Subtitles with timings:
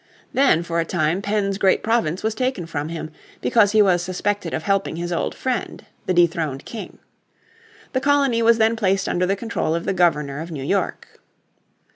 [0.33, 4.51] Then for a time Penn's great province was taken from him, because he was suspected
[4.51, 6.97] of helping his old friend, the dethroned king.
[7.93, 11.07] The colony was then placed under the control of the Governor of New York.